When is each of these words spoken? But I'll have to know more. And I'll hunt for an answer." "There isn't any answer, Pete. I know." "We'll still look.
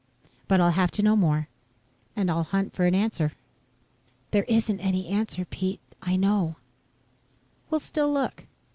But 0.47 0.59
I'll 0.59 0.71
have 0.71 0.89
to 0.93 1.03
know 1.03 1.15
more. 1.15 1.47
And 2.15 2.31
I'll 2.31 2.41
hunt 2.41 2.73
for 2.73 2.85
an 2.85 2.95
answer." 2.95 3.33
"There 4.31 4.45
isn't 4.45 4.79
any 4.79 5.07
answer, 5.07 5.45
Pete. 5.45 5.79
I 6.01 6.15
know." 6.15 6.55
"We'll 7.69 7.81
still 7.81 8.11
look. 8.11 8.47